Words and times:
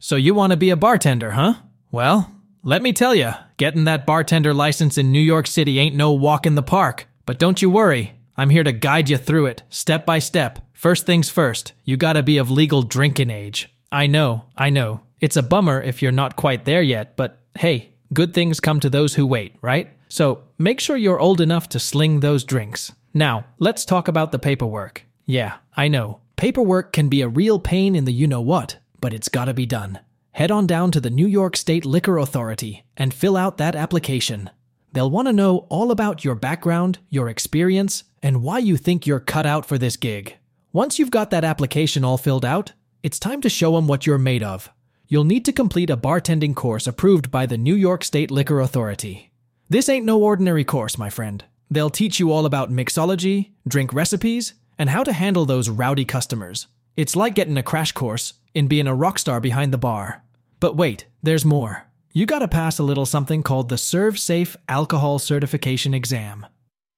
So 0.00 0.14
you 0.14 0.32
want 0.32 0.52
to 0.52 0.56
be 0.56 0.70
a 0.70 0.76
bartender, 0.76 1.32
huh? 1.32 1.54
Well, 1.90 2.32
let 2.62 2.82
me 2.82 2.92
tell 2.92 3.16
you, 3.16 3.32
getting 3.56 3.82
that 3.84 4.06
bartender 4.06 4.54
license 4.54 4.96
in 4.96 5.10
New 5.10 5.20
York 5.20 5.48
City 5.48 5.80
ain't 5.80 5.96
no 5.96 6.12
walk 6.12 6.46
in 6.46 6.54
the 6.54 6.62
park. 6.62 7.08
But 7.26 7.40
don't 7.40 7.60
you 7.60 7.68
worry, 7.68 8.12
I'm 8.36 8.50
here 8.50 8.62
to 8.62 8.70
guide 8.70 9.08
you 9.08 9.16
through 9.16 9.46
it, 9.46 9.64
step 9.70 10.06
by 10.06 10.20
step. 10.20 10.60
First 10.72 11.04
things 11.04 11.30
first, 11.30 11.72
you 11.84 11.96
gotta 11.96 12.22
be 12.22 12.38
of 12.38 12.48
legal 12.48 12.82
drinking 12.82 13.30
age. 13.30 13.74
I 13.90 14.06
know, 14.06 14.44
I 14.56 14.70
know. 14.70 15.00
It's 15.20 15.36
a 15.36 15.42
bummer 15.42 15.82
if 15.82 16.00
you're 16.00 16.12
not 16.12 16.36
quite 16.36 16.64
there 16.64 16.82
yet, 16.82 17.16
but 17.16 17.40
hey, 17.58 17.90
good 18.12 18.32
things 18.32 18.60
come 18.60 18.78
to 18.78 18.90
those 18.90 19.16
who 19.16 19.26
wait, 19.26 19.56
right? 19.62 19.90
So 20.08 20.44
make 20.58 20.78
sure 20.78 20.96
you're 20.96 21.18
old 21.18 21.40
enough 21.40 21.68
to 21.70 21.80
sling 21.80 22.20
those 22.20 22.44
drinks. 22.44 22.92
Now, 23.12 23.46
let's 23.58 23.84
talk 23.84 24.06
about 24.06 24.30
the 24.30 24.38
paperwork. 24.38 25.02
Yeah, 25.26 25.56
I 25.76 25.88
know. 25.88 26.20
Paperwork 26.36 26.92
can 26.92 27.08
be 27.08 27.20
a 27.20 27.28
real 27.28 27.58
pain 27.58 27.96
in 27.96 28.04
the 28.04 28.12
you 28.12 28.28
know 28.28 28.40
what, 28.40 28.78
but 29.00 29.12
it's 29.12 29.28
gotta 29.28 29.54
be 29.54 29.66
done. 29.66 30.00
Head 30.32 30.50
on 30.50 30.66
down 30.66 30.90
to 30.92 31.00
the 31.00 31.10
New 31.10 31.26
York 31.26 31.56
State 31.56 31.84
Liquor 31.84 32.18
Authority 32.18 32.84
and 32.96 33.12
fill 33.12 33.36
out 33.36 33.58
that 33.58 33.74
application. 33.74 34.50
They'll 34.92 35.10
want 35.10 35.28
to 35.28 35.32
know 35.32 35.66
all 35.68 35.90
about 35.90 36.24
your 36.24 36.34
background, 36.34 36.98
your 37.10 37.28
experience, 37.28 38.04
and 38.22 38.42
why 38.42 38.58
you 38.58 38.76
think 38.76 39.06
you're 39.06 39.20
cut 39.20 39.46
out 39.46 39.66
for 39.66 39.78
this 39.78 39.96
gig. 39.96 40.36
Once 40.72 40.98
you've 40.98 41.10
got 41.10 41.30
that 41.30 41.44
application 41.44 42.04
all 42.04 42.18
filled 42.18 42.44
out, 42.44 42.72
it's 43.02 43.18
time 43.18 43.40
to 43.42 43.48
show 43.48 43.72
them 43.72 43.86
what 43.86 44.06
you're 44.06 44.18
made 44.18 44.42
of. 44.42 44.70
You'll 45.06 45.24
need 45.24 45.44
to 45.46 45.52
complete 45.52 45.90
a 45.90 45.96
bartending 45.96 46.54
course 46.54 46.86
approved 46.86 47.30
by 47.30 47.46
the 47.46 47.58
New 47.58 47.74
York 47.74 48.04
State 48.04 48.30
Liquor 48.30 48.60
Authority. 48.60 49.30
This 49.68 49.88
ain't 49.88 50.04
no 50.06 50.22
ordinary 50.22 50.64
course, 50.64 50.98
my 50.98 51.10
friend. 51.10 51.44
They'll 51.70 51.90
teach 51.90 52.18
you 52.18 52.32
all 52.32 52.46
about 52.46 52.72
mixology, 52.72 53.50
drink 53.66 53.92
recipes, 53.92 54.54
and 54.78 54.90
how 54.90 55.02
to 55.04 55.12
handle 55.12 55.44
those 55.44 55.68
rowdy 55.68 56.04
customers. 56.04 56.66
It's 56.98 57.14
like 57.14 57.36
getting 57.36 57.56
a 57.56 57.62
crash 57.62 57.92
course 57.92 58.34
in 58.54 58.66
being 58.66 58.88
a 58.88 58.94
rock 58.94 59.20
star 59.20 59.38
behind 59.38 59.72
the 59.72 59.78
bar. 59.78 60.24
But 60.58 60.74
wait, 60.74 61.06
there's 61.22 61.44
more. 61.44 61.86
You 62.12 62.26
gotta 62.26 62.48
pass 62.48 62.80
a 62.80 62.82
little 62.82 63.06
something 63.06 63.44
called 63.44 63.68
the 63.68 63.76
ServSafe 63.76 64.56
Alcohol 64.68 65.20
Certification 65.20 65.94
Exam. 65.94 66.44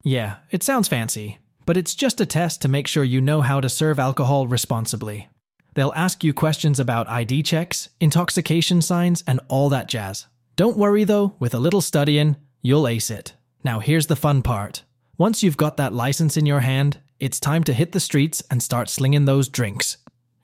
Yeah, 0.02 0.36
it 0.50 0.62
sounds 0.62 0.88
fancy, 0.88 1.38
but 1.66 1.76
it's 1.76 1.94
just 1.94 2.18
a 2.18 2.24
test 2.24 2.62
to 2.62 2.68
make 2.68 2.86
sure 2.86 3.04
you 3.04 3.20
know 3.20 3.42
how 3.42 3.60
to 3.60 3.68
serve 3.68 3.98
alcohol 3.98 4.46
responsibly. 4.46 5.28
They'll 5.74 5.92
ask 5.94 6.24
you 6.24 6.32
questions 6.32 6.80
about 6.80 7.06
ID 7.06 7.42
checks, 7.42 7.90
intoxication 8.00 8.80
signs, 8.80 9.22
and 9.26 9.38
all 9.48 9.68
that 9.68 9.86
jazz. 9.86 10.28
Don't 10.56 10.78
worry 10.78 11.04
though, 11.04 11.34
with 11.38 11.52
a 11.52 11.58
little 11.58 11.82
studying, 11.82 12.36
you'll 12.62 12.88
ace 12.88 13.10
it. 13.10 13.34
Now 13.62 13.80
here's 13.80 14.06
the 14.06 14.16
fun 14.16 14.40
part. 14.40 14.82
Once 15.18 15.42
you've 15.42 15.58
got 15.58 15.76
that 15.76 15.92
license 15.92 16.38
in 16.38 16.46
your 16.46 16.60
hand, 16.60 17.00
it's 17.20 17.38
time 17.38 17.62
to 17.64 17.74
hit 17.74 17.92
the 17.92 18.00
streets 18.00 18.42
and 18.50 18.62
start 18.62 18.88
slinging 18.88 19.26
those 19.26 19.50
drinks. 19.50 19.98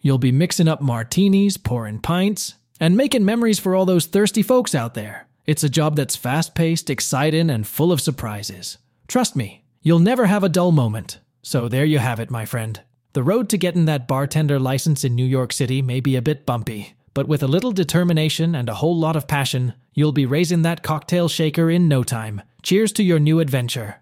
You'll 0.06 0.18
be 0.18 0.30
mixing 0.30 0.68
up 0.68 0.80
martinis, 0.80 1.56
pouring 1.56 1.98
pints, 1.98 2.54
and 2.78 2.96
making 2.96 3.24
memories 3.24 3.58
for 3.58 3.74
all 3.74 3.84
those 3.84 4.06
thirsty 4.06 4.40
folks 4.40 4.72
out 4.72 4.94
there. 4.94 5.26
It's 5.46 5.64
a 5.64 5.68
job 5.68 5.96
that's 5.96 6.14
fast 6.14 6.54
paced, 6.54 6.90
exciting, 6.90 7.50
and 7.50 7.66
full 7.66 7.90
of 7.90 8.00
surprises. 8.00 8.78
Trust 9.08 9.34
me, 9.34 9.64
you'll 9.82 9.98
never 9.98 10.27
have 10.27 10.44
a 10.44 10.48
dull 10.48 10.70
moment. 10.70 11.18
So 11.42 11.68
there 11.68 11.84
you 11.84 11.98
have 11.98 12.20
it, 12.20 12.30
my 12.30 12.44
friend. 12.44 12.80
The 13.14 13.24
road 13.24 13.48
to 13.48 13.58
getting 13.58 13.86
that 13.86 14.06
bartender 14.06 14.60
license 14.60 15.02
in 15.02 15.16
New 15.16 15.24
York 15.24 15.52
City 15.52 15.82
may 15.82 15.98
be 15.98 16.14
a 16.14 16.22
bit 16.22 16.46
bumpy, 16.46 16.94
but 17.12 17.27
with 17.27 17.42
a 17.42 17.48
little 17.48 17.72
determination 17.72 18.54
and 18.54 18.68
a 18.68 18.74
whole 18.74 18.96
lot 18.96 19.16
of 19.16 19.27
passion, 19.27 19.74
you'll 19.92 20.12
be 20.12 20.24
raising 20.24 20.62
that 20.62 20.84
cocktail 20.84 21.27
shaker 21.27 21.68
in 21.68 21.88
no 21.88 22.04
time. 22.04 22.42
Cheers 22.62 22.92
to 22.92 23.02
your 23.02 23.18
new 23.18 23.40
adventure. 23.40 23.94